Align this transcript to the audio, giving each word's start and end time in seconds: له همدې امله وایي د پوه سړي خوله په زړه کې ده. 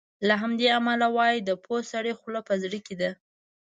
له 0.27 0.35
همدې 0.41 0.67
امله 0.79 1.07
وایي 1.17 1.39
د 1.43 1.49
پوه 1.63 1.79
سړي 1.91 2.13
خوله 2.19 2.41
په 2.47 2.53
زړه 2.63 2.79
کې 2.85 2.95
ده. 3.01 3.11